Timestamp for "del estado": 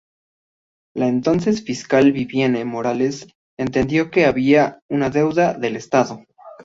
5.53-6.23